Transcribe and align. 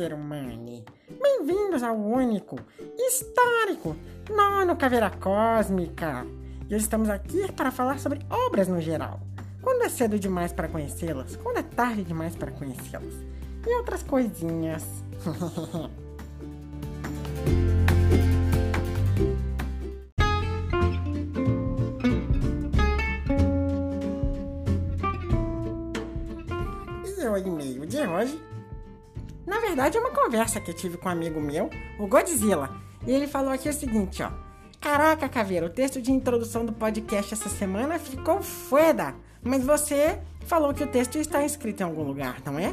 ser 0.00 0.14
humano! 0.14 0.82
Bem-vindos 1.22 1.82
ao 1.82 1.94
único, 1.94 2.56
histórico, 2.96 3.94
nono 4.34 4.74
Caveira 4.74 5.10
Cósmica! 5.10 6.26
E 6.70 6.74
hoje 6.74 6.84
estamos 6.84 7.10
aqui 7.10 7.52
para 7.52 7.70
falar 7.70 7.98
sobre 7.98 8.20
obras 8.30 8.66
no 8.66 8.80
geral. 8.80 9.20
Quando 9.60 9.82
é 9.82 9.90
cedo 9.90 10.18
demais 10.18 10.54
para 10.54 10.68
conhecê-las, 10.68 11.36
quando 11.36 11.58
é 11.58 11.62
tarde 11.62 12.02
demais 12.02 12.34
para 12.34 12.50
conhecê-las. 12.50 13.12
E 13.66 13.76
outras 13.76 14.02
coisinhas. 14.02 14.86
e 27.18 27.26
o 27.26 27.36
e-mail 27.36 27.84
de 27.84 28.00
hoje 28.00 28.49
na 29.46 29.58
verdade, 29.60 29.96
é 29.96 30.00
uma 30.00 30.10
conversa 30.10 30.60
que 30.60 30.70
eu 30.70 30.74
tive 30.74 30.96
com 30.96 31.08
um 31.08 31.12
amigo 31.12 31.40
meu, 31.40 31.70
o 31.98 32.06
Godzilla. 32.06 32.70
E 33.06 33.10
ele 33.10 33.26
falou 33.26 33.50
aqui 33.50 33.68
o 33.68 33.72
seguinte, 33.72 34.22
ó. 34.22 34.30
Caraca, 34.80 35.28
Caveira, 35.28 35.66
o 35.66 35.70
texto 35.70 36.00
de 36.00 36.10
introdução 36.10 36.64
do 36.64 36.72
podcast 36.72 37.34
essa 37.34 37.48
semana 37.48 37.98
ficou 37.98 38.42
foda. 38.42 39.14
Mas 39.42 39.64
você 39.64 40.18
falou 40.46 40.72
que 40.72 40.82
o 40.82 40.86
texto 40.86 41.16
está 41.16 41.44
escrito 41.44 41.80
em 41.80 41.84
algum 41.84 42.02
lugar, 42.02 42.36
não 42.44 42.58
é? 42.58 42.72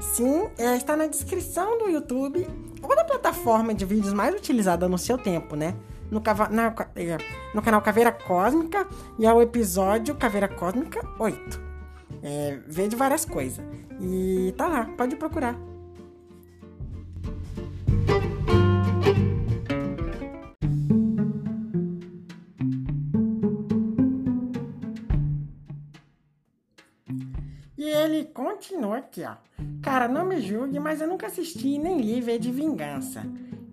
Sim, 0.00 0.48
é, 0.58 0.76
está 0.76 0.96
na 0.96 1.06
descrição 1.06 1.78
do 1.78 1.88
YouTube 1.88 2.46
ou 2.82 2.96
da 2.96 3.04
plataforma 3.04 3.74
de 3.74 3.84
vídeos 3.84 4.12
mais 4.12 4.34
utilizada 4.34 4.88
no 4.88 4.98
seu 4.98 5.16
tempo, 5.16 5.56
né? 5.56 5.74
No, 6.10 6.22
na, 6.50 6.74
é, 6.96 7.16
no 7.54 7.62
canal 7.62 7.80
Caveira 7.80 8.12
Cósmica 8.12 8.86
e 9.18 9.26
ao 9.26 9.40
episódio 9.40 10.14
Caveira 10.14 10.48
Cósmica 10.48 11.06
8. 11.18 11.60
É, 12.22 12.58
vê 12.66 12.88
de 12.88 12.96
várias 12.96 13.24
coisas. 13.24 13.64
E 14.00 14.54
tá 14.56 14.66
lá, 14.66 14.88
pode 14.96 15.16
procurar. 15.16 15.58
E 27.84 27.90
ele 27.90 28.24
continua 28.24 28.96
aqui, 28.96 29.22
ó. 29.24 29.34
Cara, 29.82 30.08
não 30.08 30.24
me 30.24 30.40
julgue, 30.40 30.80
mas 30.80 31.02
eu 31.02 31.06
nunca 31.06 31.26
assisti 31.26 31.76
nem 31.76 32.00
li 32.00 32.18
V 32.18 32.38
de 32.38 32.50
Vingança. 32.50 33.22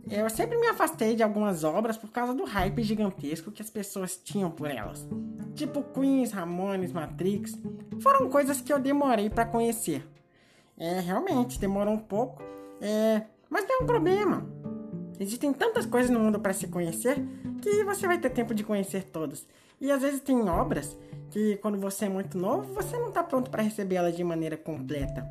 Eu 0.10 0.30
sempre 0.30 0.58
me 0.58 0.68
afastei 0.68 1.16
de 1.16 1.24
algumas 1.24 1.64
obras 1.64 1.98
por 1.98 2.12
causa 2.12 2.34
do 2.34 2.44
hype 2.44 2.84
gigantesco 2.84 3.52
que 3.52 3.62
as 3.62 3.70
pessoas 3.70 4.18
tinham 4.18 4.52
por 4.52 4.70
elas. 4.70 5.08
Tipo 5.56 5.82
Queens, 5.82 6.34
Ramones, 6.34 6.92
Matrix. 6.92 7.58
Foram 8.02 8.30
coisas 8.30 8.60
que 8.60 8.74
eu 8.74 8.80
demorei 8.80 9.30
para 9.30 9.46
conhecer. 9.46 10.06
É, 10.78 11.00
realmente, 11.00 11.58
demorou 11.58 11.94
um 11.94 11.98
pouco. 11.98 12.44
É, 12.82 13.22
mas 13.50 13.64
tem 13.64 13.82
um 13.82 13.86
problema. 13.86 14.46
Existem 15.22 15.54
tantas 15.54 15.86
coisas 15.86 16.12
no 16.12 16.20
mundo 16.20 16.38
para 16.38 16.52
se 16.52 16.68
conhecer 16.68 17.18
que 17.62 17.82
você 17.86 18.06
vai 18.06 18.18
ter 18.18 18.32
tempo 18.32 18.54
de 18.54 18.66
conhecer 18.66 19.06
todas. 19.06 19.48
E 19.80 19.90
às 19.90 20.02
vezes 20.02 20.20
tem 20.20 20.50
obras 20.50 20.98
que 21.32 21.56
quando 21.58 21.80
você 21.80 22.06
é 22.06 22.10
muito 22.10 22.38
novo, 22.38 22.74
você 22.74 22.98
não 22.98 23.08
está 23.08 23.24
pronto 23.24 23.50
para 23.50 23.64
recebê-las 23.64 24.16
de 24.16 24.24
maneira 24.24 24.58
completa. 24.58 25.28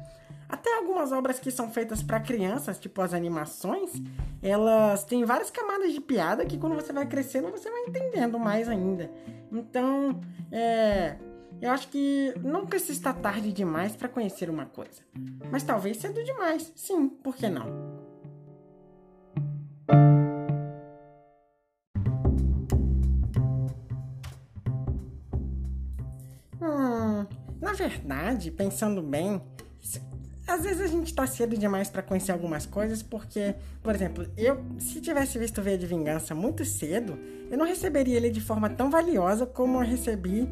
Até 0.48 0.74
algumas 0.76 1.12
obras 1.12 1.38
que 1.38 1.50
são 1.50 1.70
feitas 1.70 2.02
para 2.02 2.18
crianças, 2.18 2.78
tipo 2.78 3.00
as 3.00 3.14
animações, 3.14 3.92
elas 4.42 5.04
têm 5.04 5.24
várias 5.24 5.50
camadas 5.50 5.92
de 5.92 6.00
piada 6.00 6.44
que 6.44 6.58
quando 6.58 6.74
você 6.74 6.92
vai 6.92 7.06
crescendo 7.06 7.50
você 7.50 7.70
vai 7.70 7.82
entendendo 7.82 8.38
mais 8.38 8.68
ainda. 8.68 9.08
Então, 9.52 10.20
é, 10.50 11.16
eu 11.60 11.70
acho 11.70 11.88
que 11.88 12.34
nunca 12.42 12.78
se 12.78 12.90
está 12.90 13.12
tarde 13.12 13.52
demais 13.52 13.94
para 13.94 14.08
conhecer 14.08 14.48
uma 14.48 14.66
coisa. 14.66 15.02
Mas 15.50 15.62
talvez 15.62 15.98
cedo 15.98 16.24
demais. 16.24 16.72
Sim, 16.74 17.08
por 17.08 17.36
que 17.36 17.48
não? 17.48 17.89
Na 27.70 27.76
verdade, 27.76 28.50
pensando 28.50 29.00
bem, 29.00 29.40
às 30.44 30.64
vezes 30.64 30.80
a 30.80 30.88
gente 30.88 31.14
tá 31.14 31.24
cedo 31.24 31.56
demais 31.56 31.88
para 31.88 32.02
conhecer 32.02 32.32
algumas 32.32 32.66
coisas, 32.66 33.00
porque, 33.00 33.54
por 33.80 33.94
exemplo, 33.94 34.26
eu, 34.36 34.60
se 34.80 35.00
tivesse 35.00 35.38
visto 35.38 35.62
V 35.62 35.78
de 35.78 35.86
Vingança 35.86 36.34
muito 36.34 36.64
cedo, 36.64 37.16
eu 37.48 37.56
não 37.56 37.64
receberia 37.64 38.16
ele 38.16 38.28
de 38.28 38.40
forma 38.40 38.68
tão 38.68 38.90
valiosa 38.90 39.46
como 39.46 39.78
eu 39.78 39.86
recebi 39.86 40.48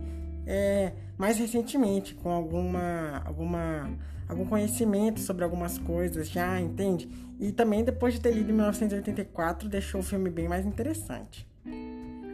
é, 0.47 0.93
mais 1.19 1.39
recentemente, 1.39 2.15
com 2.15 2.31
alguma, 2.31 3.21
alguma, 3.25 3.91
algum 4.29 4.45
conhecimento 4.45 5.19
sobre 5.19 5.43
algumas 5.43 5.77
coisas 5.77 6.29
já, 6.29 6.61
entende? 6.61 7.09
E 7.41 7.51
também 7.51 7.83
depois 7.83 8.15
de 8.15 8.21
ter 8.21 8.31
lido 8.31 8.51
em 8.51 8.55
1984, 8.55 9.69
deixou 9.69 10.03
o 10.03 10.05
filme 10.05 10.31
bem 10.31 10.47
mais 10.47 10.65
interessante. 10.65 11.45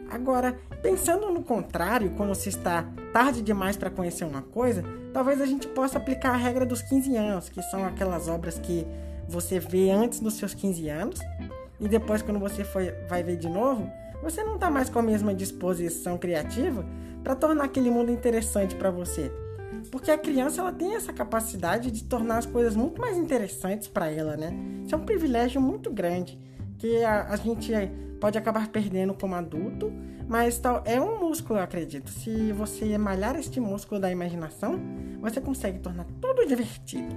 Agora, 0.09 0.57
pensando 0.81 1.29
no 1.31 1.43
contrário, 1.43 2.11
quando 2.17 2.33
se 2.35 2.49
está 2.49 2.85
tarde 3.11 3.41
demais 3.41 3.75
para 3.75 3.89
conhecer 3.89 4.25
uma 4.25 4.41
coisa, 4.41 4.83
talvez 5.13 5.41
a 5.41 5.45
gente 5.45 5.67
possa 5.67 5.97
aplicar 5.97 6.33
a 6.33 6.37
regra 6.37 6.65
dos 6.65 6.81
15 6.81 7.15
anos, 7.15 7.49
que 7.49 7.61
são 7.63 7.83
aquelas 7.85 8.27
obras 8.27 8.59
que 8.59 8.85
você 9.27 9.59
vê 9.59 9.89
antes 9.89 10.19
dos 10.19 10.35
seus 10.35 10.53
15 10.53 10.89
anos 10.89 11.19
e 11.79 11.87
depois, 11.87 12.21
quando 12.21 12.39
você 12.39 12.63
foi, 12.63 12.91
vai 13.07 13.23
ver 13.23 13.37
de 13.37 13.49
novo, 13.49 13.89
você 14.21 14.43
não 14.43 14.55
está 14.55 14.69
mais 14.69 14.89
com 14.89 14.99
a 14.99 15.03
mesma 15.03 15.33
disposição 15.33 16.17
criativa 16.17 16.85
para 17.23 17.35
tornar 17.35 17.65
aquele 17.65 17.89
mundo 17.89 18.11
interessante 18.11 18.75
para 18.75 18.89
você. 18.89 19.31
Porque 19.91 20.09
a 20.09 20.17
criança 20.17 20.61
ela 20.61 20.71
tem 20.71 20.95
essa 20.95 21.11
capacidade 21.11 21.91
de 21.91 22.03
tornar 22.03 22.37
as 22.37 22.45
coisas 22.45 22.75
muito 22.75 22.99
mais 22.99 23.17
interessantes 23.17 23.87
para 23.87 24.09
ela, 24.09 24.37
né? 24.37 24.53
Isso 24.85 24.95
é 24.95 24.97
um 24.97 25.05
privilégio 25.05 25.59
muito 25.59 25.91
grande 25.91 26.39
que 26.77 27.03
a, 27.03 27.27
a 27.29 27.35
gente 27.35 27.73
pode 28.25 28.39
acabar 28.39 28.69
perdendo 28.69 29.13
como 29.13 29.35
adulto, 29.35 29.93
mas 30.27 30.57
tal, 30.57 30.81
é 30.83 30.99
um 30.99 31.19
músculo, 31.19 31.59
eu 31.59 31.63
acredito. 31.63 32.09
Se 32.09 32.51
você 32.53 32.97
malhar 32.97 33.35
este 33.35 33.59
músculo 33.59 34.01
da 34.01 34.09
imaginação, 34.09 34.79
você 35.21 35.39
consegue 35.39 35.77
tornar 35.77 36.07
tudo 36.19 36.43
divertido. 36.47 37.15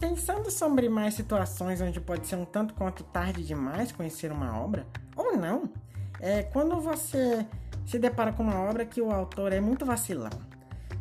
Pensando 0.00 0.50
sobre 0.50 0.88
mais 0.88 1.14
situações 1.14 1.80
onde 1.80 2.00
pode 2.00 2.26
ser 2.26 2.34
um 2.34 2.44
tanto 2.44 2.74
quanto 2.74 3.04
tarde 3.04 3.44
demais 3.44 3.92
conhecer 3.92 4.32
uma 4.32 4.60
obra, 4.60 4.88
ou 5.14 5.36
não, 5.36 5.70
é 6.18 6.42
quando 6.42 6.80
você 6.80 7.46
se 7.86 7.98
depara 7.98 8.32
com 8.32 8.42
uma 8.42 8.60
obra 8.60 8.84
que 8.84 9.00
o 9.00 9.10
autor 9.12 9.52
é 9.52 9.60
muito 9.60 9.86
vacilão. 9.86 10.30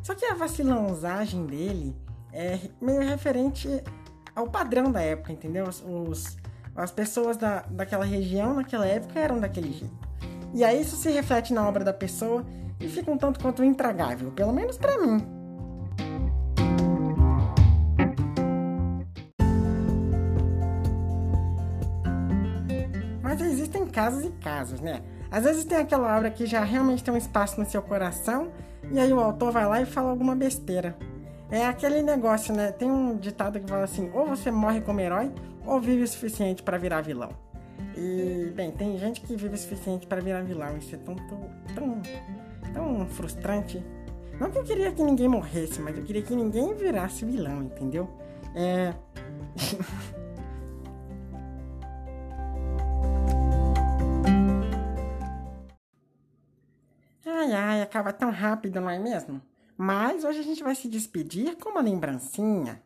Só 0.03 0.13
que 0.13 0.23
a 0.23 0.35
vacilãozagem 0.35 1.45
dele 1.47 1.95
é 2.31 2.59
meio 2.79 3.01
referente 3.01 3.67
ao 4.35 4.47
padrão 4.47 4.91
da 4.91 5.01
época, 5.01 5.33
entendeu? 5.33 5.65
Os, 5.67 6.37
as 6.75 6.91
pessoas 6.91 7.37
da, 7.37 7.61
daquela 7.61 8.05
região, 8.05 8.53
naquela 8.53 8.85
época, 8.85 9.19
eram 9.19 9.39
daquele 9.39 9.73
jeito. 9.73 10.05
E 10.53 10.63
aí 10.63 10.79
isso 10.79 10.95
se 10.95 11.09
reflete 11.09 11.53
na 11.53 11.67
obra 11.67 11.83
da 11.83 11.91
pessoa 11.91 12.45
e 12.79 12.87
fica 12.87 13.09
um 13.09 13.17
tanto 13.17 13.39
quanto 13.39 13.63
intragável, 13.63 14.31
pelo 14.31 14.53
menos 14.53 14.77
para 14.77 14.97
mim. 14.99 15.25
Mas 23.23 23.41
existem 23.41 23.87
casos 23.87 24.23
e 24.23 24.29
casos, 24.33 24.79
né? 24.79 25.01
Às 25.35 25.43
vezes 25.43 25.65
tem 25.65 25.77
aquela 25.77 26.15
obra 26.15 26.31
que 26.31 26.45
já 26.45 26.63
realmente 26.63 27.03
tem 27.03 27.13
um 27.13 27.17
espaço 27.17 27.59
no 27.59 27.65
seu 27.65 27.81
coração 27.81 28.53
e 28.89 28.97
aí 28.97 29.11
o 29.11 29.19
autor 29.19 29.51
vai 29.51 29.65
lá 29.65 29.81
e 29.81 29.85
fala 29.85 30.09
alguma 30.09 30.33
besteira. 30.33 30.95
É 31.51 31.65
aquele 31.65 32.01
negócio, 32.01 32.55
né? 32.55 32.71
Tem 32.71 32.89
um 32.89 33.17
ditado 33.17 33.59
que 33.59 33.67
fala 33.67 33.83
assim: 33.83 34.09
ou 34.13 34.25
você 34.25 34.49
morre 34.49 34.79
como 34.79 35.01
herói 35.01 35.29
ou 35.65 35.81
vive 35.81 36.03
o 36.03 36.07
suficiente 36.07 36.63
para 36.63 36.77
virar 36.77 37.01
vilão. 37.01 37.31
E, 37.97 38.49
bem, 38.55 38.71
tem 38.71 38.97
gente 38.97 39.19
que 39.19 39.35
vive 39.35 39.55
o 39.55 39.57
suficiente 39.57 40.07
para 40.07 40.21
virar 40.21 40.41
vilão. 40.41 40.77
Isso 40.77 40.95
é 40.95 40.99
tão, 40.99 41.15
tão, 41.15 42.01
tão 42.73 43.05
frustrante. 43.07 43.83
Não 44.39 44.49
que 44.49 44.57
eu 44.57 44.63
queria 44.63 44.93
que 44.93 45.03
ninguém 45.03 45.27
morresse, 45.27 45.81
mas 45.81 45.97
eu 45.97 46.03
queria 46.05 46.21
que 46.21 46.33
ninguém 46.33 46.73
virasse 46.75 47.25
vilão, 47.25 47.61
entendeu? 47.61 48.09
É. 48.55 48.93
Ai, 57.45 57.53
ai, 57.53 57.81
acaba 57.83 58.11
tão 58.11 58.31
rápido, 58.31 58.81
não 58.81 58.89
é 58.89 58.97
mesmo? 58.97 59.39
Mas 59.77 60.23
hoje 60.23 60.39
a 60.39 60.43
gente 60.43 60.63
vai 60.63 60.73
se 60.73 60.87
despedir 60.87 61.55
com 61.57 61.69
uma 61.69 61.81
lembrancinha. 61.81 62.81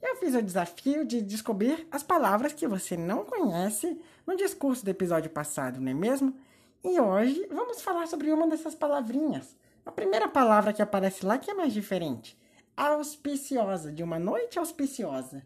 Eu 0.00 0.16
fiz 0.16 0.34
o 0.34 0.40
desafio 0.40 1.04
de 1.04 1.20
descobrir 1.20 1.86
as 1.90 2.02
palavras 2.02 2.54
que 2.54 2.66
você 2.66 2.96
não 2.96 3.26
conhece 3.26 4.00
no 4.26 4.34
discurso 4.34 4.82
do 4.82 4.90
episódio 4.90 5.28
passado, 5.28 5.78
não 5.78 5.90
é 5.90 5.94
mesmo? 5.94 6.34
E 6.82 6.98
hoje 6.98 7.46
vamos 7.50 7.82
falar 7.82 8.06
sobre 8.06 8.32
uma 8.32 8.48
dessas 8.48 8.74
palavrinhas. 8.74 9.54
A 9.84 9.92
primeira 9.92 10.26
palavra 10.26 10.72
que 10.72 10.80
aparece 10.80 11.26
lá 11.26 11.36
que 11.36 11.50
é 11.50 11.54
mais 11.54 11.74
diferente. 11.74 12.34
Auspiciosa, 12.74 13.92
de 13.92 14.02
uma 14.02 14.18
noite 14.18 14.58
auspiciosa. 14.58 15.42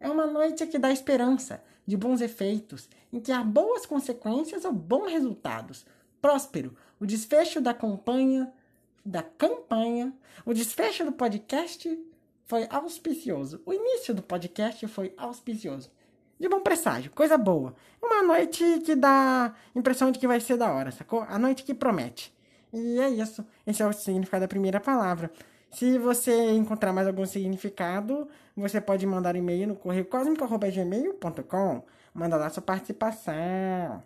É 0.00 0.08
uma 0.08 0.26
noite 0.26 0.66
que 0.66 0.78
dá 0.78 0.90
esperança, 0.90 1.62
de 1.86 1.98
bons 1.98 2.22
efeitos, 2.22 2.88
em 3.12 3.20
que 3.20 3.30
há 3.30 3.44
boas 3.44 3.84
consequências 3.84 4.64
ou 4.64 4.72
bons 4.72 5.12
resultados 5.12 5.84
próspero. 6.20 6.74
O 7.00 7.06
desfecho 7.06 7.60
da 7.60 7.74
campanha, 7.74 8.52
da 9.04 9.22
campanha, 9.22 10.12
o 10.44 10.52
desfecho 10.52 11.04
do 11.04 11.12
podcast 11.12 11.98
foi 12.44 12.66
auspicioso. 12.70 13.60
O 13.66 13.72
início 13.72 14.14
do 14.14 14.22
podcast 14.22 14.86
foi 14.88 15.12
auspicioso. 15.16 15.90
De 16.38 16.48
bom 16.48 16.60
presságio, 16.60 17.10
coisa 17.12 17.38
boa. 17.38 17.74
Uma 18.02 18.22
noite 18.22 18.62
que 18.84 18.94
dá 18.94 19.54
impressão 19.74 20.10
de 20.10 20.18
que 20.18 20.26
vai 20.26 20.40
ser 20.40 20.56
da 20.56 20.70
hora, 20.70 20.90
sacou? 20.90 21.22
A 21.22 21.38
noite 21.38 21.64
que 21.64 21.74
promete. 21.74 22.34
E 22.72 23.00
é 23.00 23.08
isso. 23.08 23.44
Esse 23.66 23.82
é 23.82 23.86
o 23.86 23.92
significado 23.92 24.42
da 24.42 24.48
primeira 24.48 24.78
palavra. 24.78 25.30
Se 25.70 25.98
você 25.98 26.50
encontrar 26.52 26.92
mais 26.92 27.06
algum 27.06 27.26
significado, 27.26 28.28
você 28.56 28.80
pode 28.80 29.06
mandar 29.06 29.34
um 29.34 29.38
e-mail 29.38 29.68
no 29.68 29.76
correio 29.76 30.04
cósmico.gmail.com. 30.04 31.82
Manda 32.14 32.36
lá 32.36 32.48
sua 32.50 32.62
participação. 32.62 34.02